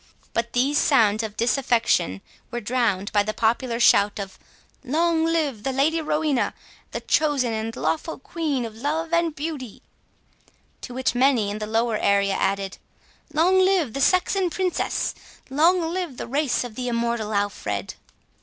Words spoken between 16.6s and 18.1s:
of the immortal Alfred!"